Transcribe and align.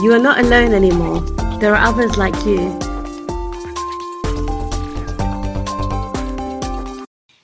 you 0.00 0.12
are 0.12 0.18
not 0.18 0.38
alone 0.38 0.72
anymore. 0.74 1.20
There 1.58 1.74
are 1.74 1.88
others 1.88 2.16
like 2.16 2.34
you. 2.46 2.78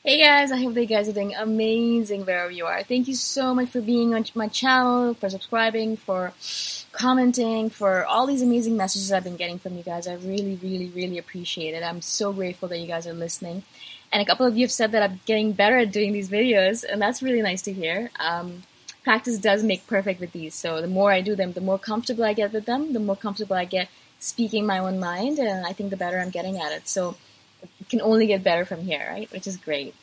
Hey 0.04 0.20
guys, 0.20 0.52
I 0.52 0.62
hope 0.62 0.74
that 0.74 0.82
you 0.82 0.86
guys 0.86 1.08
are 1.08 1.12
doing 1.12 1.34
amazing 1.34 2.24
wherever 2.24 2.52
you 2.52 2.66
are. 2.66 2.84
Thank 2.84 3.08
you 3.08 3.14
so 3.14 3.54
much 3.54 3.70
for 3.70 3.80
being 3.80 4.14
on 4.14 4.24
my 4.36 4.46
channel, 4.46 5.14
for 5.14 5.28
subscribing, 5.28 5.96
for 5.96 6.32
commenting, 6.92 7.70
for 7.70 8.04
all 8.04 8.26
these 8.26 8.42
amazing 8.42 8.76
messages 8.76 9.10
I've 9.10 9.24
been 9.24 9.36
getting 9.36 9.58
from 9.58 9.76
you 9.76 9.82
guys. 9.82 10.06
I 10.06 10.14
really, 10.14 10.58
really, 10.62 10.90
really 10.94 11.18
appreciate 11.18 11.74
it. 11.74 11.82
I'm 11.82 12.02
so 12.02 12.32
grateful 12.32 12.68
that 12.68 12.78
you 12.78 12.86
guys 12.86 13.06
are 13.08 13.14
listening. 13.14 13.64
And 14.12 14.22
a 14.22 14.24
couple 14.24 14.46
of 14.46 14.56
you 14.56 14.62
have 14.62 14.70
said 14.70 14.92
that 14.92 15.02
I'm 15.02 15.18
getting 15.26 15.52
better 15.52 15.78
at 15.78 15.90
doing 15.90 16.12
these 16.12 16.28
videos, 16.28 16.84
and 16.88 17.02
that's 17.02 17.20
really 17.20 17.42
nice 17.42 17.62
to 17.62 17.72
hear. 17.72 18.10
Um, 18.20 18.62
practice 19.04 19.38
does 19.38 19.62
make 19.62 19.86
perfect 19.86 20.20
with 20.20 20.32
these. 20.32 20.54
So 20.54 20.80
the 20.80 20.88
more 20.88 21.12
I 21.12 21.20
do 21.20 21.36
them, 21.36 21.52
the 21.52 21.60
more 21.60 21.78
comfortable 21.78 22.24
I 22.24 22.32
get 22.32 22.52
with 22.52 22.64
them, 22.64 22.94
the 22.94 23.00
more 23.00 23.16
comfortable 23.16 23.54
I 23.54 23.66
get 23.66 23.88
speaking 24.18 24.66
my 24.66 24.78
own 24.78 24.98
mind, 24.98 25.38
and 25.38 25.66
I 25.66 25.72
think 25.72 25.90
the 25.90 25.96
better 25.96 26.18
I'm 26.18 26.30
getting 26.30 26.58
at 26.58 26.72
it. 26.72 26.88
So 26.88 27.16
it 27.62 27.88
can 27.88 28.00
only 28.00 28.26
get 28.26 28.42
better 28.42 28.64
from 28.64 28.82
here, 28.82 29.06
right? 29.08 29.30
Which 29.30 29.46
is 29.46 29.58
great. 29.58 29.94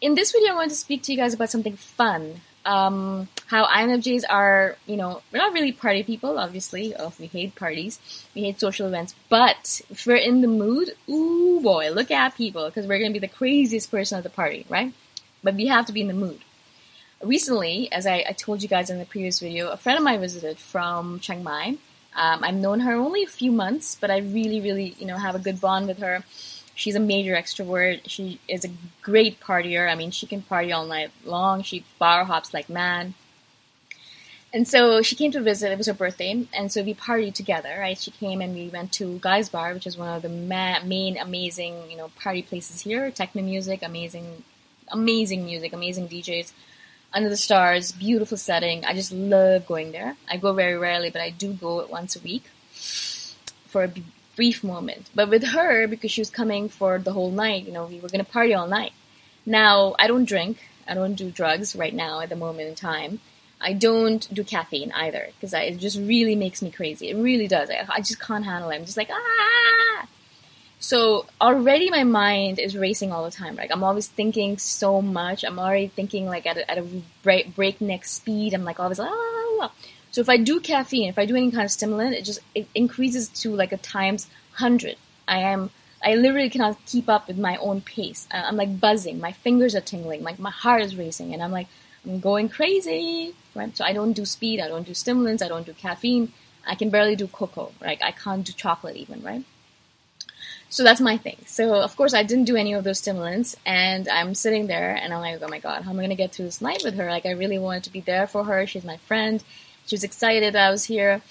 In 0.00 0.16
this 0.16 0.32
video, 0.32 0.52
I 0.52 0.56
want 0.56 0.70
to 0.70 0.76
speak 0.76 1.02
to 1.04 1.12
you 1.12 1.18
guys 1.18 1.32
about 1.32 1.50
something 1.50 1.76
fun. 1.76 2.40
Um, 2.66 3.28
how 3.46 3.66
INFJs 3.66 4.24
are, 4.28 4.76
you 4.86 4.96
know, 4.96 5.22
we're 5.30 5.38
not 5.38 5.52
really 5.52 5.70
party 5.70 6.02
people, 6.02 6.38
obviously. 6.38 6.94
Oh, 6.98 7.12
we 7.18 7.26
hate 7.26 7.54
parties. 7.54 8.00
We 8.34 8.42
hate 8.42 8.58
social 8.58 8.86
events. 8.86 9.14
But 9.28 9.82
if 9.90 10.06
we're 10.06 10.16
in 10.16 10.40
the 10.40 10.48
mood, 10.48 10.90
ooh 11.08 11.60
boy, 11.62 11.90
look 11.90 12.10
at 12.10 12.36
people, 12.36 12.66
because 12.66 12.86
we're 12.86 12.98
going 12.98 13.12
to 13.12 13.20
be 13.20 13.24
the 13.24 13.32
craziest 13.32 13.90
person 13.90 14.18
at 14.18 14.24
the 14.24 14.30
party, 14.30 14.66
right? 14.68 14.92
But 15.42 15.54
we 15.54 15.66
have 15.66 15.86
to 15.86 15.92
be 15.92 16.00
in 16.00 16.08
the 16.08 16.14
mood 16.14 16.40
recently, 17.24 17.90
as 17.92 18.06
I, 18.06 18.24
I, 18.28 18.32
told 18.32 18.62
you 18.62 18.68
guys 18.68 18.90
in 18.90 18.98
the 18.98 19.04
previous 19.04 19.40
video, 19.40 19.70
a 19.70 19.76
friend 19.76 19.98
of 19.98 20.04
mine 20.04 20.20
visited 20.20 20.58
from 20.58 21.20
Chiang 21.20 21.42
Mai. 21.42 21.76
Um, 22.16 22.44
I've 22.44 22.54
known 22.54 22.80
her 22.80 22.94
only 22.94 23.22
a 23.22 23.28
few 23.28 23.50
months, 23.50 23.96
but 24.00 24.10
I 24.10 24.18
really, 24.18 24.60
really, 24.60 24.94
you 24.98 25.06
know, 25.06 25.16
have 25.16 25.34
a 25.34 25.38
good 25.38 25.60
bond 25.60 25.88
with 25.88 25.98
her. 25.98 26.24
She's 26.74 26.94
a 26.94 27.00
major 27.00 27.34
extrovert. 27.34 28.02
She 28.06 28.40
is 28.48 28.64
a 28.64 28.70
great 29.02 29.40
partier. 29.40 29.90
I 29.90 29.94
mean, 29.94 30.10
she 30.10 30.26
can 30.26 30.42
party 30.42 30.72
all 30.72 30.86
night 30.86 31.10
long. 31.24 31.62
She 31.62 31.84
bar 31.98 32.24
hops 32.24 32.52
like 32.52 32.68
mad. 32.68 33.14
And 34.52 34.68
so 34.68 35.02
she 35.02 35.16
came 35.16 35.32
to 35.32 35.40
visit. 35.40 35.72
It 35.72 35.78
was 35.78 35.88
her 35.88 35.94
birthday, 35.94 36.46
and 36.52 36.70
so 36.70 36.82
we 36.84 36.94
partied 36.94 37.34
together. 37.34 37.76
Right? 37.78 37.98
She 37.98 38.12
came 38.12 38.40
and 38.40 38.54
we 38.54 38.68
went 38.68 38.92
to 38.92 39.18
Guys 39.18 39.48
Bar, 39.48 39.74
which 39.74 39.86
is 39.86 39.98
one 39.98 40.08
of 40.08 40.22
the 40.22 40.28
ma- 40.28 40.84
main 40.84 41.16
amazing, 41.16 41.90
you 41.90 41.96
know, 41.96 42.10
party 42.20 42.42
places 42.42 42.82
here. 42.82 43.10
Techno 43.10 43.42
music, 43.42 43.82
amazing, 43.82 44.44
amazing 44.92 45.44
music, 45.44 45.72
amazing 45.72 46.08
DJs 46.08 46.52
under 47.14 47.28
the 47.28 47.36
stars, 47.36 47.92
beautiful 47.92 48.36
setting. 48.36 48.84
I 48.84 48.92
just 48.92 49.12
love 49.12 49.66
going 49.66 49.92
there. 49.92 50.16
I 50.28 50.36
go 50.36 50.52
very 50.52 50.76
rarely, 50.76 51.10
but 51.10 51.22
I 51.22 51.30
do 51.30 51.52
go 51.52 51.86
once 51.86 52.16
a 52.16 52.20
week 52.20 52.44
for 53.68 53.84
a 53.84 53.88
b- 53.88 54.04
brief 54.34 54.64
moment. 54.64 55.08
But 55.14 55.30
with 55.30 55.44
her, 55.44 55.86
because 55.86 56.10
she 56.10 56.20
was 56.20 56.30
coming 56.30 56.68
for 56.68 56.98
the 56.98 57.12
whole 57.12 57.30
night, 57.30 57.66
you 57.66 57.72
know, 57.72 57.86
we 57.86 58.00
were 58.00 58.08
going 58.08 58.24
to 58.24 58.30
party 58.30 58.52
all 58.52 58.66
night. 58.66 58.92
Now, 59.46 59.94
I 59.98 60.08
don't 60.08 60.24
drink. 60.24 60.58
I 60.88 60.94
don't 60.94 61.14
do 61.14 61.30
drugs 61.30 61.76
right 61.76 61.94
now 61.94 62.20
at 62.20 62.28
the 62.30 62.36
moment 62.36 62.68
in 62.68 62.74
time. 62.74 63.20
I 63.60 63.72
don't 63.72 64.32
do 64.34 64.44
caffeine 64.44 64.92
either 64.92 65.28
because 65.34 65.54
it 65.54 65.78
just 65.78 65.98
really 65.98 66.34
makes 66.34 66.60
me 66.60 66.70
crazy. 66.70 67.08
It 67.08 67.16
really 67.16 67.48
does. 67.48 67.70
I, 67.70 67.86
I 67.88 68.00
just 68.00 68.20
can't 68.20 68.44
handle 68.44 68.70
it. 68.70 68.76
I'm 68.76 68.84
just 68.84 68.96
like, 68.96 69.08
ah! 69.10 70.06
So 70.84 71.24
already 71.40 71.88
my 71.88 72.04
mind 72.04 72.58
is 72.58 72.76
racing 72.76 73.10
all 73.10 73.24
the 73.24 73.30
time. 73.30 73.56
Like 73.56 73.70
I'm 73.72 73.82
always 73.82 74.06
thinking 74.06 74.58
so 74.58 75.00
much. 75.00 75.42
I'm 75.42 75.58
already 75.58 75.88
thinking 75.88 76.26
like 76.26 76.44
at 76.44 76.58
a, 76.58 76.70
at 76.70 76.76
a 76.76 76.84
break, 77.22 77.54
breakneck 77.56 78.04
speed. 78.04 78.52
I'm 78.52 78.64
like 78.64 78.78
always 78.78 79.00
ah. 79.00 79.72
So 80.10 80.20
if 80.20 80.28
I 80.28 80.36
do 80.36 80.60
caffeine, 80.60 81.08
if 81.08 81.18
I 81.18 81.24
do 81.24 81.36
any 81.36 81.50
kind 81.50 81.64
of 81.64 81.70
stimulant, 81.70 82.14
it 82.14 82.26
just 82.26 82.40
it 82.54 82.68
increases 82.74 83.30
to 83.40 83.56
like 83.56 83.72
a 83.72 83.78
times 83.78 84.28
hundred. 84.52 84.96
I 85.26 85.38
am 85.38 85.70
I 86.04 86.16
literally 86.16 86.50
cannot 86.50 86.76
keep 86.84 87.08
up 87.08 87.28
with 87.28 87.38
my 87.38 87.56
own 87.56 87.80
pace. 87.80 88.28
I'm 88.30 88.58
like 88.58 88.78
buzzing. 88.78 89.18
My 89.18 89.32
fingers 89.32 89.74
are 89.74 89.80
tingling. 89.80 90.22
Like 90.22 90.38
my 90.38 90.50
heart 90.50 90.82
is 90.82 90.96
racing, 90.96 91.32
and 91.32 91.42
I'm 91.42 91.50
like 91.50 91.68
I'm 92.04 92.20
going 92.20 92.50
crazy. 92.50 93.34
Right. 93.54 93.74
So 93.74 93.86
I 93.86 93.94
don't 93.94 94.12
do 94.12 94.26
speed. 94.26 94.60
I 94.60 94.68
don't 94.68 94.86
do 94.86 94.92
stimulants. 94.92 95.42
I 95.42 95.48
don't 95.48 95.64
do 95.64 95.72
caffeine. 95.72 96.34
I 96.66 96.74
can 96.74 96.90
barely 96.90 97.16
do 97.16 97.26
cocoa. 97.26 97.72
Right. 97.80 98.00
I 98.02 98.10
can't 98.10 98.44
do 98.44 98.52
chocolate 98.52 98.96
even. 98.96 99.22
Right. 99.22 99.44
So 100.74 100.82
that's 100.82 101.00
my 101.00 101.16
thing. 101.16 101.36
So 101.46 101.80
of 101.80 101.96
course 101.96 102.14
I 102.14 102.24
didn't 102.24 102.46
do 102.46 102.56
any 102.56 102.72
of 102.72 102.82
those 102.82 102.98
stimulants, 102.98 103.54
and 103.64 104.08
I'm 104.08 104.34
sitting 104.34 104.66
there 104.66 104.96
and 105.00 105.14
I'm 105.14 105.20
like, 105.20 105.40
oh 105.40 105.46
my 105.46 105.60
god, 105.60 105.82
how 105.82 105.92
am 105.92 106.00
I 106.00 106.02
gonna 106.02 106.16
get 106.16 106.32
through 106.32 106.46
this 106.46 106.60
night 106.60 106.82
with 106.82 106.96
her? 106.96 107.08
Like 107.08 107.26
I 107.26 107.30
really 107.30 107.60
wanted 107.60 107.84
to 107.84 107.92
be 107.92 108.00
there 108.00 108.26
for 108.26 108.42
her. 108.42 108.66
She's 108.66 108.82
my 108.82 108.96
friend. 108.96 109.40
She 109.86 109.94
was 109.94 110.02
excited 110.02 110.52
that 110.54 110.66
I 110.66 110.72
was 110.72 110.82
here. 110.86 111.22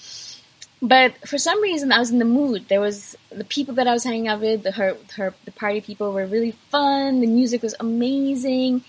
But 0.80 1.28
for 1.28 1.36
some 1.36 1.60
reason, 1.60 1.92
I 1.92 1.98
was 1.98 2.10
in 2.10 2.20
the 2.20 2.24
mood. 2.24 2.68
There 2.68 2.80
was 2.80 3.18
the 3.28 3.44
people 3.44 3.74
that 3.74 3.86
I 3.86 3.92
was 3.92 4.04
hanging 4.04 4.28
out 4.28 4.40
with, 4.40 4.62
the, 4.62 4.72
her, 4.72 4.96
her, 5.16 5.34
the 5.44 5.52
party 5.52 5.82
people 5.82 6.10
were 6.10 6.24
really 6.24 6.52
fun. 6.52 7.20
The 7.20 7.26
music 7.26 7.62
was 7.62 7.74
amazing. 7.78 8.82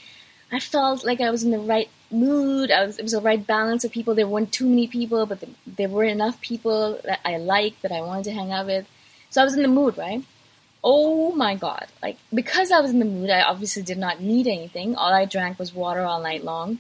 I 0.54 0.62
felt 0.62 1.04
like 1.04 1.20
I 1.20 1.32
was 1.32 1.44
in 1.44 1.52
the 1.52 1.60
right 1.60 1.90
mood. 2.12 2.72
I 2.72 2.86
was, 2.86 2.98
it 2.98 3.04
was 3.04 3.12
the 3.12 3.20
right 3.20 3.46
balance 3.46 3.84
of 3.84 3.92
people. 3.92 4.16
There 4.16 4.26
weren't 4.26 4.54
too 4.54 4.70
many 4.70 4.88
people, 4.88 5.26
but 5.26 5.42
the, 5.42 5.50
there 5.68 5.90
were 5.90 6.06
enough 6.06 6.40
people 6.40 6.98
that 7.04 7.20
I 7.26 7.36
liked 7.36 7.82
that 7.82 7.92
I 7.92 8.00
wanted 8.00 8.24
to 8.26 8.32
hang 8.32 8.54
out 8.54 8.68
with. 8.68 8.88
So 9.30 9.42
I 9.42 9.44
was 9.44 9.56
in 9.56 9.62
the 9.62 9.68
mood, 9.68 9.98
right? 9.98 10.24
Oh 10.86 11.32
my 11.32 11.56
god. 11.56 11.88
Like 12.02 12.18
because 12.34 12.72
i 12.72 12.80
was 12.80 12.92
in 12.92 13.00
the 13.00 13.06
mood 13.06 13.30
i 13.30 13.42
obviously 13.42 13.82
did 13.82 13.98
not 13.98 14.22
need 14.22 14.48
anything. 14.48 14.96
All 14.96 15.14
i 15.14 15.26
drank 15.26 15.60
was 15.60 15.74
water 15.74 16.04
all 16.04 16.22
night 16.22 16.46
long. 16.46 16.80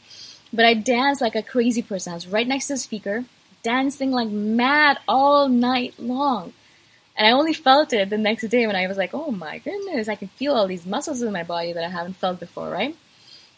But 0.53 0.65
i 0.65 0.73
danced 0.75 1.21
like 1.21 1.35
a 1.35 1.43
crazy 1.43 1.81
person. 1.81 2.13
I 2.13 2.15
was 2.15 2.27
right 2.27 2.47
next 2.47 2.67
to 2.67 2.73
the 2.73 2.77
speaker 2.79 3.25
dancing 3.63 4.11
like 4.11 4.29
mad 4.29 4.99
all 5.07 5.49
night 5.49 5.95
long. 5.97 6.53
And 7.17 7.25
i 7.25 7.31
only 7.31 7.53
felt 7.53 7.93
it 7.93 8.11
the 8.11 8.17
next 8.17 8.43
day 8.49 8.67
when 8.67 8.75
i 8.75 8.87
was 8.87 8.97
like 8.97 9.13
oh 9.13 9.31
my 9.31 9.57
goodness 9.57 10.07
i 10.07 10.15
can 10.15 10.27
feel 10.27 10.53
all 10.53 10.67
these 10.67 10.85
muscles 10.85 11.21
in 11.21 11.33
my 11.33 11.43
body 11.43 11.73
that 11.73 11.83
i 11.83 11.89
haven't 11.89 12.17
felt 12.17 12.39
before 12.39 12.69
right? 12.69 12.95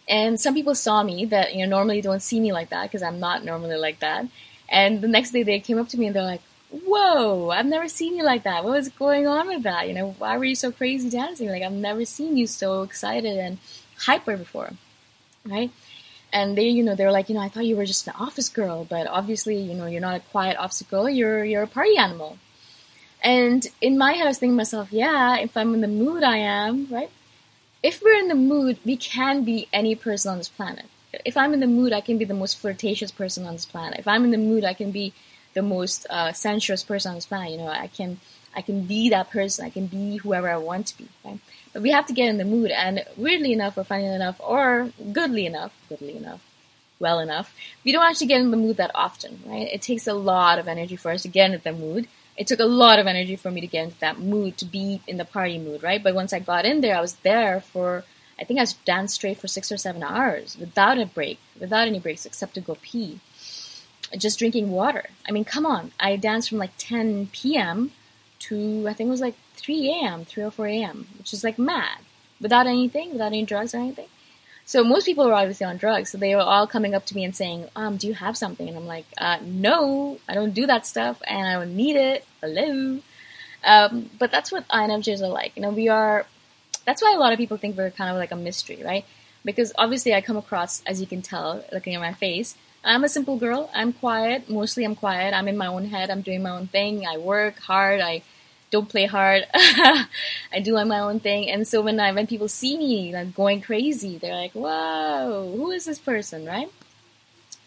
And 0.10 0.40
some 0.40 0.54
people 0.54 0.76
saw 0.76 1.04
me 1.04 1.26
that 1.26 1.54
you 1.54 1.66
know 1.66 1.78
normally 1.78 2.00
don't 2.00 2.22
see 2.22 2.40
me 2.40 2.54
like 2.54 2.70
that 2.70 2.84
because 2.84 3.04
i'm 3.04 3.20
not 3.20 3.44
normally 3.44 3.76
like 3.76 4.00
that. 4.00 4.26
And 4.70 5.02
the 5.02 5.08
next 5.08 5.32
day 5.32 5.44
they 5.44 5.60
came 5.60 5.78
up 5.78 5.90
to 5.90 6.00
me 6.00 6.08
and 6.08 6.16
they're 6.16 6.24
like 6.24 6.42
whoa, 6.70 7.50
I've 7.50 7.66
never 7.66 7.88
seen 7.88 8.18
you 8.18 8.24
like 8.24 8.44
that. 8.44 8.64
What 8.64 8.74
was 8.74 8.90
going 8.90 9.28
on 9.28 9.48
with 9.48 9.64
that? 9.64 9.88
You 9.88 9.94
know, 9.94 10.16
why 10.18 10.38
were 10.38 10.46
you 10.46 10.56
so 10.56 10.72
crazy 10.72 11.10
dancing? 11.10 11.50
Like, 11.50 11.64
I've 11.64 11.72
never 11.72 12.06
seen 12.06 12.38
you 12.38 12.48
so 12.48 12.84
excited 12.84 13.38
and 13.38 13.58
hyper 13.98 14.38
before, 14.38 14.72
right? 15.46 15.72
And 16.34 16.58
they, 16.58 16.68
you 16.68 16.84
know, 16.84 16.96
they 16.96 17.06
were 17.06 17.12
like, 17.12 17.30
you 17.30 17.36
know, 17.36 17.42
I 17.42 17.50
thought 17.50 17.66
you 17.66 17.78
were 17.78 17.86
just 17.86 18.08
an 18.08 18.14
office 18.20 18.50
girl, 18.50 18.86
but 18.86 19.08
obviously, 19.08 19.58
you 19.58 19.74
know, 19.74 19.86
you're 19.86 20.02
not 20.02 20.18
a 20.18 20.20
quiet 20.20 20.58
girl. 20.90 21.10
You're 21.10 21.46
you're 21.46 21.64
a 21.64 21.68
party 21.68 21.98
animal. 21.98 22.38
And 23.24 23.66
in 23.82 23.98
my 23.98 24.14
head, 24.14 24.26
I 24.26 24.30
was 24.30 24.38
thinking 24.38 24.54
to 24.54 24.58
myself, 24.58 24.92
yeah, 24.92 25.38
if 25.38 25.58
I'm 25.58 25.74
in 25.74 25.82
the 25.82 25.88
mood, 25.88 26.24
I 26.24 26.38
am, 26.38 26.88
right? 26.92 27.10
If 27.82 28.02
we're 28.02 28.20
in 28.20 28.28
the 28.28 28.36
mood, 28.36 28.78
we 28.86 28.98
can 28.98 29.44
be 29.44 29.68
any 29.72 29.96
person 29.96 30.32
on 30.32 30.38
this 30.38 30.50
planet. 30.50 30.86
If 31.26 31.38
I'm 31.38 31.54
in 31.54 31.62
the 31.62 31.68
mood, 31.68 31.94
I 31.94 32.02
can 32.02 32.18
be 32.18 32.26
the 32.26 32.34
most 32.34 32.58
flirtatious 32.58 33.12
person 33.12 33.46
on 33.46 33.54
this 33.54 33.66
planet. 33.66 34.00
If 34.00 34.08
I'm 34.08 34.24
in 34.24 34.32
the 34.32 34.38
mood, 34.38 34.64
I 34.66 34.74
can 34.74 34.92
be 34.92 35.14
the 35.58 35.64
most 35.64 36.06
uh, 36.10 36.32
sensuous 36.34 36.84
person 36.84 37.10
on 37.10 37.16
this 37.16 37.26
planet. 37.26 37.52
You 37.52 37.58
know, 37.58 37.68
I 37.68 37.88
can 37.88 38.20
I 38.56 38.62
can 38.62 38.86
be 38.86 39.10
that 39.10 39.32
person. 39.32 39.66
I 39.66 39.72
can 39.72 39.88
be 39.88 40.18
whoever 40.18 40.50
I 40.50 40.58
want 40.58 40.88
to 40.88 40.98
be. 40.98 41.08
Right? 41.26 41.40
But 41.74 41.82
we 41.82 41.92
have 41.92 42.08
to 42.08 42.14
get 42.14 42.30
in 42.30 42.38
the 42.38 42.46
mood. 42.46 42.72
And 42.72 43.04
weirdly 43.18 43.54
enough, 43.54 43.78
or 43.78 43.84
funny 43.84 44.06
enough, 44.06 44.40
or 44.40 44.92
goodly 45.12 45.46
enough, 45.46 45.74
goodly 45.90 46.16
enough, 46.16 46.42
well 47.00 47.20
enough, 47.20 47.54
we 47.84 47.92
don't 47.92 48.06
actually 48.10 48.28
get 48.28 48.42
in 48.42 48.52
the 48.52 48.64
mood 48.66 48.78
that 48.78 48.92
often. 48.94 49.40
Right? 49.46 49.68
It 49.72 49.82
takes 49.82 50.06
a 50.08 50.14
lot 50.14 50.60
of 50.60 50.68
energy 50.68 50.96
for 50.96 51.12
us 51.12 51.24
to 51.24 51.28
get 51.28 51.52
into 51.52 51.64
the 51.64 51.74
mood 51.74 52.08
it 52.38 52.46
took 52.46 52.60
a 52.60 52.66
lot 52.66 53.00
of 53.00 53.08
energy 53.08 53.36
for 53.36 53.50
me 53.50 53.62
to 53.62 53.68
get 53.76 53.86
into 53.86 54.00
that 54.00 54.20
mood 54.20 54.58
to 54.60 54.66
be 54.66 55.02
in 55.08 55.18
the 55.18 55.26
party 55.26 55.58
mood, 55.58 55.82
right? 55.82 56.04
But 56.04 56.14
once 56.14 56.34
I 56.34 56.38
got 56.38 56.66
in 56.66 56.82
there, 56.82 56.96
I 56.96 57.02
was 57.02 57.16
there 57.16 57.60
for 57.60 58.04
I 58.40 58.44
think 58.44 58.60
I 58.60 58.66
danced 58.86 59.16
straight 59.16 59.40
for 59.40 59.48
six 59.48 59.72
or 59.72 59.78
seven 59.78 60.04
hours 60.04 60.56
without 60.60 61.00
a 61.00 61.08
break, 61.08 61.40
without 61.60 61.88
any 61.88 62.00
breaks 62.00 62.26
except 62.26 62.54
to 62.54 62.62
go 62.62 62.78
pee. 62.82 63.20
Just 64.18 64.40
drinking 64.40 64.72
water. 64.72 65.10
I 65.28 65.32
mean, 65.32 65.46
come 65.46 65.66
on. 65.66 65.92
I 66.00 66.16
danced 66.16 66.50
from 66.50 66.58
like 66.58 66.72
10 66.78 67.28
p.m. 67.32 67.92
to 68.40 68.88
I 68.88 68.94
think 68.94 69.08
it 69.08 69.12
was 69.12 69.22
like 69.22 69.36
3 69.56 69.90
a.m., 69.90 70.26
3 70.26 70.44
or 70.44 70.52
4 70.52 70.68
a.m., 70.68 71.08
which 71.18 71.34
is 71.34 71.44
like 71.44 71.60
mad. 71.60 72.00
Without 72.40 72.68
anything, 72.68 73.12
without 73.12 73.28
any 73.28 73.44
drugs 73.44 73.74
or 73.74 73.80
anything. 73.80 74.08
So 74.68 74.84
most 74.84 75.06
people 75.06 75.26
were 75.26 75.34
obviously 75.34 75.66
on 75.66 75.78
drugs. 75.78 76.12
So 76.12 76.18
they 76.18 76.36
were 76.36 76.42
all 76.42 76.68
coming 76.68 76.94
up 76.94 77.06
to 77.06 77.16
me 77.16 77.24
and 77.24 77.34
saying, 77.34 77.70
um, 77.76 77.96
do 77.96 78.06
you 78.06 78.14
have 78.14 78.36
something? 78.38 78.68
And 78.68 78.78
I'm 78.78 78.86
like, 78.86 79.06
uh, 79.18 79.38
no, 79.42 80.20
I 80.28 80.34
don't 80.34 80.54
do 80.54 80.68
that 80.68 80.86
stuff 80.86 81.22
and 81.26 81.48
I 81.48 81.54
don't 81.54 81.76
need 81.76 81.96
it. 81.96 82.26
Hello. 82.42 83.00
Um, 83.64 84.10
but 84.20 84.30
that's 84.30 84.52
what 84.52 84.68
INFJs 84.68 85.22
are 85.22 85.30
like. 85.30 85.54
You 85.56 85.62
know, 85.62 85.70
we 85.70 85.88
are, 85.88 86.26
that's 86.86 87.02
why 87.02 87.14
a 87.16 87.20
lot 87.20 87.32
of 87.32 87.38
people 87.38 87.56
think 87.56 87.78
we're 87.78 87.92
kind 87.92 88.12
of 88.12 88.18
like 88.18 88.32
a 88.32 88.36
mystery, 88.36 88.82
right? 88.84 89.06
Because 89.46 89.72
obviously 89.78 90.14
I 90.14 90.20
come 90.20 90.36
across, 90.36 90.84
as 90.86 91.00
you 91.00 91.08
can 91.08 91.22
tell, 91.22 91.64
looking 91.72 91.96
at 91.96 92.02
my 92.02 92.12
face, 92.12 92.58
I'm 92.84 93.04
a 93.04 93.10
simple 93.10 93.38
girl. 93.38 93.70
I'm 93.74 93.94
quiet. 93.94 94.50
Mostly 94.50 94.84
I'm 94.84 94.96
quiet. 94.96 95.34
I'm 95.34 95.48
in 95.48 95.58
my 95.58 95.68
own 95.68 95.86
head. 95.86 96.10
I'm 96.10 96.22
doing 96.22 96.44
my 96.44 96.52
own 96.52 96.68
thing. 96.68 97.06
I 97.06 97.18
work 97.18 97.60
hard. 97.60 98.00
I 98.00 98.24
don't 98.72 98.90
play 98.90 99.06
hard. 99.06 99.46
I 99.54 100.08
do 100.64 100.74
my 100.86 101.00
own 101.00 101.20
thing. 101.20 101.50
And 101.50 101.68
so 101.68 101.82
when 101.82 102.00
I, 102.00 102.12
when 102.12 102.28
people 102.28 102.48
see 102.48 102.78
me 102.78 103.14
like 103.14 103.36
going 103.36 103.62
crazy, 103.62 104.18
they're 104.18 104.36
like, 104.36 104.54
"Whoa, 104.54 105.54
who 105.56 105.72
is 105.72 105.86
this 105.86 106.00
person?" 106.00 106.46
Right? 106.46 106.72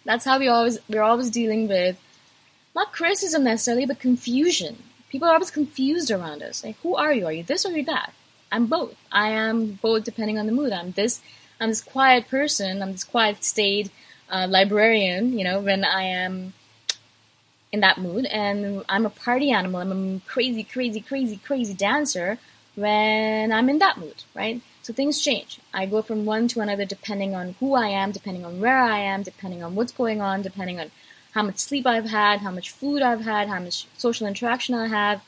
That's 0.05 0.25
how 0.25 0.39
we 0.39 0.49
always 0.49 0.79
we're 0.89 1.03
always 1.03 1.31
dealing 1.31 1.69
with 1.69 1.99
not 2.75 2.93
criticism 2.93 3.45
necessarily, 3.45 3.87
but 3.87 3.99
confusion. 3.99 4.83
People 5.09 5.29
are 5.29 5.35
always 5.35 5.51
confused 5.51 6.11
around 6.11 6.43
us. 6.43 6.63
Like, 6.65 6.77
who 6.83 6.95
are 6.95 7.13
you? 7.13 7.27
Are 7.27 7.33
you 7.33 7.43
this 7.43 7.67
or 7.67 7.73
are 7.73 7.77
you 7.77 7.85
that? 7.85 8.13
I'm 8.53 8.67
both. 8.67 8.95
I 9.11 9.31
am 9.31 9.79
both 9.83 10.05
depending 10.05 10.39
on 10.39 10.47
the 10.47 10.53
mood. 10.53 10.73
I'm 10.73 10.93
this. 10.93 11.21
I'm 11.61 11.69
this 11.69 11.83
quiet 11.83 12.29
person. 12.29 12.83
I'm 12.83 12.93
this 12.93 13.05
quiet 13.05 13.45
state 13.45 13.91
uh, 14.31 14.47
librarian. 14.49 15.39
You 15.39 15.45
know, 15.45 15.61
when 15.61 15.85
I 15.85 16.03
am 16.03 16.53
in 17.73 17.81
that 17.81 17.99
mood 17.99 18.27
and 18.27 18.85
I'm 18.89 19.07
a 19.07 19.11
party 19.11 19.51
animal. 19.51 19.81
I'm 19.81 20.17
a 20.17 20.21
crazy, 20.29 20.65
crazy, 20.65 21.01
crazy, 21.01 21.37
crazy 21.37 21.75
dancer 21.75 22.39
when 22.75 23.53
I'm 23.53 23.69
in 23.69 23.79
that 23.79 23.99
mood, 23.99 24.25
right? 24.35 24.61
So 24.83 24.93
things 24.93 25.21
change. 25.21 25.61
I 25.73 25.87
go 25.87 26.03
from 26.03 26.25
one 26.25 26.49
to 26.49 26.61
another 26.61 26.85
depending 26.85 27.35
on 27.35 27.55
who 27.61 27.75
I 27.75 27.89
am, 27.89 28.13
depending 28.13 28.45
on 28.45 28.61
where 28.61 28.81
I 28.81 28.99
am, 28.99 29.23
depending 29.23 29.63
on 29.63 29.75
what's 29.75 29.93
going 29.93 30.21
on, 30.21 30.43
depending 30.43 30.81
on 30.81 30.91
how 31.33 31.43
much 31.43 31.59
sleep 31.59 31.87
I've 31.87 32.11
had, 32.11 32.41
how 32.41 32.51
much 32.51 32.71
food 32.71 33.03
I've 33.03 33.21
had, 33.21 33.49
how 33.49 33.61
much 33.61 33.87
social 33.97 34.27
interaction 34.27 34.75
I 34.75 34.89
have, 34.89 35.23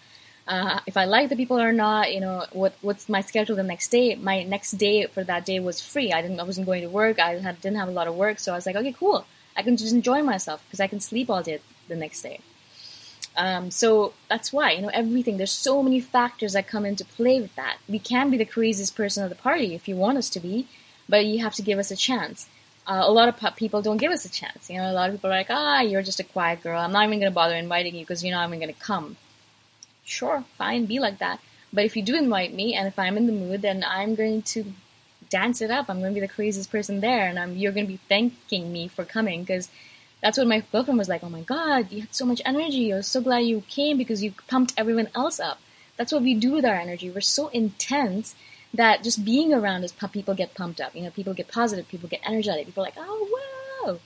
uh, 0.49 0.81
if 0.87 0.97
I 0.97 1.05
like 1.05 1.29
the 1.29 1.37
people 1.37 1.61
or 1.61 1.73
not, 1.73 2.13
you 2.13 2.21
know, 2.21 2.47
what 2.53 2.75
what's 2.83 3.09
my 3.09 3.21
schedule 3.21 3.57
the 3.57 3.63
next 3.63 3.89
day. 3.89 4.15
My 4.17 4.43
next 4.43 4.73
day 4.73 5.07
for 5.07 5.23
that 5.25 5.47
day 5.47 5.61
was 5.61 5.81
free. 5.81 6.13
I 6.13 6.21
didn't, 6.21 6.41
I 6.41 6.43
wasn't 6.43 6.67
going 6.67 6.83
to 6.83 6.89
work. 6.89 7.19
I 7.19 7.39
had, 7.39 7.61
didn't 7.61 7.79
have 7.79 7.89
a 7.89 7.93
lot 7.93 8.09
of 8.09 8.17
work, 8.17 8.39
so 8.39 8.53
I 8.53 8.57
was 8.57 8.67
like, 8.67 8.77
okay, 8.77 8.93
cool. 8.93 9.25
I 9.57 9.63
can 9.63 9.77
just 9.77 9.95
enjoy 9.95 10.23
myself 10.23 10.65
because 10.67 10.81
I 10.81 10.89
can 10.89 11.01
sleep 11.01 11.31
all 11.31 11.43
day 11.43 11.61
the 11.89 11.97
next 11.97 12.23
day. 12.23 12.41
Um, 13.37 13.71
so 13.71 14.13
that's 14.29 14.53
why, 14.53 14.73
you 14.73 14.83
know, 14.83 14.91
everything, 14.93 15.37
there's 15.39 15.53
so 15.53 15.83
many 15.83 16.01
factors 16.01 16.53
that 16.53 16.67
come 16.67 16.85
into 16.85 17.05
play 17.05 17.41
with 17.41 17.55
that. 17.57 17.79
We 17.89 17.99
can 17.99 18.31
be 18.31 18.37
the 18.37 18.45
craziest 18.45 18.95
person 18.95 19.25
at 19.25 19.31
the 19.31 19.37
party 19.37 19.75
if 19.75 19.89
you 19.89 19.97
want 19.97 20.19
us 20.19 20.29
to 20.31 20.41
be, 20.41 20.67
but 21.09 21.25
you 21.25 21.39
have 21.43 21.55
to 21.55 21.63
give 21.63 21.79
us 21.79 21.91
a 21.91 21.97
chance. 21.97 22.49
Uh, 22.87 23.01
a 23.05 23.13
lot 23.13 23.29
of 23.29 23.57
people 23.57 23.81
don't 23.81 23.97
give 23.97 24.13
us 24.13 24.25
a 24.25 24.31
chance. 24.31 24.69
You 24.69 24.79
know, 24.79 24.91
a 24.91 24.93
lot 24.93 25.09
of 25.09 25.15
people 25.15 25.31
are 25.31 25.37
like, 25.37 25.47
ah, 25.51 25.81
you're 25.81 26.03
just 26.03 26.21
a 26.21 26.25
quiet 26.25 26.63
girl. 26.63 26.81
I'm 26.81 26.93
not 26.93 27.07
even 27.07 27.21
going 27.21 27.31
to 27.31 27.35
bother 27.35 27.55
inviting 27.55 27.95
you 27.95 28.03
because 28.03 28.25
you're 28.25 28.37
not 28.37 28.49
even 28.49 28.59
going 28.59 28.75
to 28.75 28.81
come. 28.81 29.17
Sure, 30.05 30.45
fine, 30.57 30.87
be 30.87 30.99
like 30.99 31.19
that. 31.19 31.41
But 31.73 31.85
if 31.85 31.97
you 31.97 32.03
do 32.03 32.15
invite 32.15 32.53
me 32.53 32.75
and 32.75 32.87
if 32.87 32.99
I'm 32.99 33.17
in 33.17 33.27
the 33.27 33.33
mood, 33.33 33.63
then 33.63 33.85
I'm 33.87 34.15
going 34.15 34.43
to 34.43 34.73
dance 35.31 35.63
it 35.63 35.71
up. 35.71 35.89
I'm 35.89 36.01
going 36.01 36.13
to 36.13 36.21
be 36.21 36.27
the 36.27 36.33
craziest 36.33 36.71
person 36.71 37.01
there, 37.01 37.27
and 37.27 37.39
I'm, 37.39 37.57
you're 37.57 37.73
going 37.73 37.87
to 37.87 37.93
be 37.93 38.01
thanking 38.09 38.73
me 38.73 38.89
for 38.89 39.05
coming 39.05 39.43
because 39.43 39.69
that's 40.21 40.39
what 40.39 40.47
my 40.47 40.63
girlfriend 40.71 40.99
was 40.99 41.09
like. 41.09 41.25
Oh 41.25 41.31
my 41.31 41.43
god, 41.43 41.91
you 41.91 42.03
had 42.03 42.15
so 42.15 42.27
much 42.27 42.43
energy. 42.45 42.93
I 42.93 42.97
was 42.97 43.07
so 43.07 43.21
glad 43.21 43.41
you 43.41 43.63
came 43.69 43.97
because 43.97 44.23
you 44.23 44.35
pumped 44.47 44.75
everyone 44.77 45.09
else 45.15 45.41
up. 45.41 45.61
That's 45.97 46.13
what 46.13 46.23
we 46.23 46.35
do 46.35 46.53
with 46.53 46.65
our 46.65 46.75
energy. 46.75 47.11
We're 47.11 47.21
so 47.23 47.49
intense 47.49 48.35
that 48.75 49.03
just 49.03 49.25
being 49.25 49.53
around 49.53 49.85
us, 49.85 49.93
people 50.13 50.35
get 50.35 50.55
pumped 50.55 50.81
up. 50.81 50.95
You 50.95 51.03
know, 51.03 51.11
people 51.11 51.35
get 51.35 51.49
positive. 51.49 51.89
People 51.89 52.09
get 52.09 52.21
energetic. 52.27 52.67
People 52.67 52.83
are 52.83 52.87
like, 52.87 52.95
oh 52.97 53.85
wow. 53.85 53.99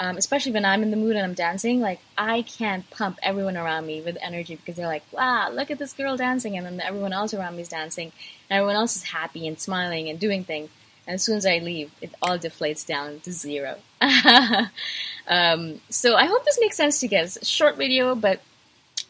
Um, 0.00 0.16
especially 0.16 0.52
when 0.52 0.64
I'm 0.64 0.84
in 0.84 0.92
the 0.92 0.96
mood 0.96 1.16
and 1.16 1.24
I'm 1.24 1.34
dancing, 1.34 1.80
like 1.80 1.98
I 2.16 2.42
can't 2.42 2.88
pump 2.90 3.18
everyone 3.22 3.56
around 3.56 3.86
me 3.86 4.00
with 4.00 4.16
energy 4.22 4.54
because 4.54 4.76
they're 4.76 4.86
like, 4.86 5.02
"Wow, 5.12 5.50
look 5.50 5.72
at 5.72 5.78
this 5.78 5.92
girl 5.92 6.16
dancing," 6.16 6.56
and 6.56 6.64
then 6.64 6.80
everyone 6.80 7.12
else 7.12 7.34
around 7.34 7.56
me 7.56 7.62
is 7.62 7.68
dancing, 7.68 8.12
and 8.48 8.58
everyone 8.58 8.76
else 8.76 8.94
is 8.94 9.02
happy 9.02 9.48
and 9.48 9.58
smiling 9.58 10.08
and 10.08 10.20
doing 10.20 10.44
things. 10.44 10.70
And 11.08 11.14
as 11.14 11.24
soon 11.24 11.38
as 11.38 11.46
I 11.46 11.58
leave, 11.58 11.90
it 12.00 12.14
all 12.20 12.38
deflates 12.38 12.86
down 12.86 13.20
to 13.20 13.32
zero. 13.32 13.78
um, 15.26 15.80
so 15.88 16.14
I 16.14 16.26
hope 16.26 16.44
this 16.44 16.60
makes 16.60 16.76
sense 16.76 17.00
to 17.00 17.06
you 17.06 17.10
guys. 17.10 17.38
Short 17.42 17.76
video, 17.76 18.14
but 18.14 18.40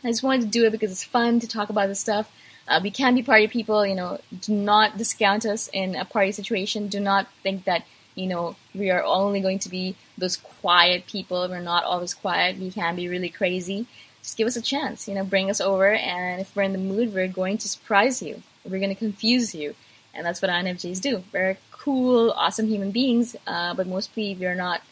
I 0.04 0.08
just 0.08 0.22
wanted 0.22 0.42
to 0.42 0.46
do 0.48 0.64
it 0.64 0.70
because 0.70 0.92
it's 0.92 1.04
fun 1.04 1.40
to 1.40 1.48
talk 1.48 1.70
about 1.70 1.88
this 1.88 2.00
stuff. 2.00 2.30
Uh, 2.68 2.80
we 2.82 2.90
can 2.90 3.14
be 3.14 3.22
party 3.22 3.48
people, 3.48 3.84
you 3.84 3.94
know. 3.94 4.20
Do 4.40 4.52
not 4.52 4.96
discount 4.96 5.44
us 5.44 5.68
in 5.72 5.96
a 5.96 6.04
party 6.04 6.32
situation. 6.32 6.88
Do 6.88 7.00
not 7.00 7.26
think 7.42 7.64
that 7.64 7.84
you 8.14 8.26
know 8.26 8.56
we 8.74 8.90
are 8.90 9.02
only 9.02 9.40
going 9.40 9.58
to 9.60 9.68
be 9.68 9.96
those 10.16 10.36
quiet 10.60 11.06
people. 11.06 11.48
We're 11.48 11.60
not 11.60 11.84
always 11.84 12.14
quiet. 12.14 12.58
We 12.58 12.70
can 12.70 12.96
be 12.96 13.08
really 13.08 13.28
crazy. 13.28 13.86
Just 14.22 14.36
give 14.36 14.46
us 14.46 14.56
a 14.56 14.62
chance, 14.62 15.08
you 15.08 15.14
know. 15.14 15.24
Bring 15.24 15.50
us 15.50 15.60
over, 15.60 15.92
and 15.92 16.40
if 16.40 16.54
we're 16.54 16.62
in 16.62 16.72
the 16.72 16.78
mood, 16.78 17.14
we're 17.14 17.28
going 17.28 17.58
to 17.58 17.68
surprise 17.68 18.20
you. 18.20 18.42
We're 18.64 18.80
going 18.80 18.94
to 18.94 18.94
confuse 18.94 19.54
you, 19.54 19.74
and 20.12 20.26
that's 20.26 20.42
what 20.42 20.50
INFJs 20.50 21.00
do. 21.00 21.24
We're 21.32 21.56
cool, 21.70 22.32
awesome 22.32 22.66
human 22.68 22.90
beings, 22.90 23.36
uh, 23.46 23.74
but 23.74 23.86
mostly 23.86 24.36
we're 24.38 24.54
not 24.54 24.82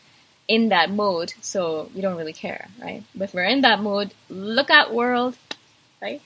in 0.49 0.69
that 0.69 0.91
mode, 0.91 1.35
so 1.41 1.91
we 1.95 2.01
don't 2.01 2.17
really 2.17 2.33
care, 2.33 2.69
right? 2.81 3.03
But 3.15 3.25
if 3.25 3.35
we're 3.35 3.45
in 3.45 3.63
that 3.63 3.81
mode, 3.81 4.15
look 4.31 4.71
out, 4.71 4.95
world, 4.95 5.37
right? 6.01 6.23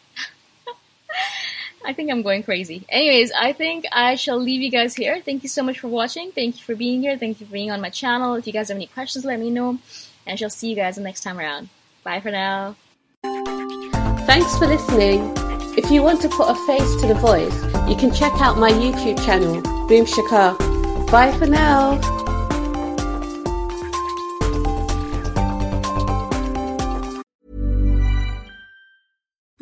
I 1.91 1.93
think 1.93 2.09
I'm 2.09 2.23
going 2.23 2.45
crazy. 2.45 2.85
Anyways, 2.89 3.33
I 3.33 3.53
think 3.53 3.85
I 3.91 4.15
shall 4.15 4.39
leave 4.39 4.63
you 4.63 4.71
guys 4.71 4.95
here. 4.95 5.21
Thank 5.21 5.43
you 5.43 5.49
so 5.49 5.65
much 5.65 5.81
for 5.81 5.89
watching. 5.89 6.31
Thank 6.31 6.59
you 6.59 6.63
for 6.63 6.77
being 6.77 7.01
here. 7.01 7.19
Thank 7.19 7.41
you 7.41 7.47
for 7.47 7.53
being 7.53 7.73
on 7.73 7.81
my 7.81 7.91
channel. 7.91 8.37
If 8.37 8.47
you 8.47 8.53
guys 8.53 8.69
have 8.69 8.77
any 8.77 8.87
questions, 8.87 9.25
let 9.25 9.41
me 9.41 9.51
know. 9.51 9.71
And 9.71 9.81
I 10.29 10.37
shall 10.37 10.51
see 10.51 10.71
you 10.71 10.77
guys 10.77 10.95
the 10.95 11.03
next 11.03 11.23
time 11.23 11.37
around. 11.37 11.69
Bye 12.05 12.21
for 12.21 12.31
now. 12.31 12.77
Thanks 13.25 14.57
for 14.57 14.69
listening. 14.69 15.35
If 15.77 15.91
you 15.91 16.05
want 16.05 16.23
to 16.23 16.29
put 16.29 16.49
a 16.49 16.55
face 16.65 17.01
to 17.01 17.09
the 17.09 17.15
voice, 17.15 17.61
you 17.89 17.97
can 17.97 18.15
check 18.15 18.41
out 18.41 18.57
my 18.57 18.71
YouTube 18.71 19.25
channel, 19.25 19.61
Boom 19.89 20.07
Shikha. 20.07 21.11
Bye 21.11 21.37
for 21.39 21.47
now. 21.47 22.20